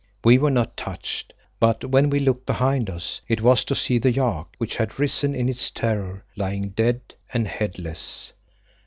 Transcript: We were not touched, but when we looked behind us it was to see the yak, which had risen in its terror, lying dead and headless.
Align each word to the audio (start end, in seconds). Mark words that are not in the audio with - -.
We 0.23 0.39
were 0.39 0.49
not 0.49 0.75
touched, 0.75 1.31
but 1.59 1.83
when 1.85 2.09
we 2.09 2.19
looked 2.19 2.47
behind 2.47 2.89
us 2.89 3.21
it 3.27 3.39
was 3.41 3.63
to 3.65 3.75
see 3.75 3.99
the 3.99 4.11
yak, 4.11 4.47
which 4.57 4.77
had 4.77 4.97
risen 4.99 5.35
in 5.35 5.47
its 5.47 5.69
terror, 5.69 6.23
lying 6.35 6.69
dead 6.69 7.01
and 7.31 7.47
headless. 7.47 8.33